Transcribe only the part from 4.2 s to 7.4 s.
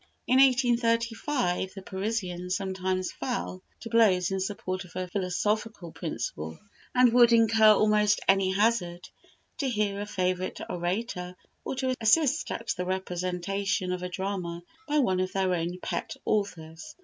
in support of a philosophical principle, and would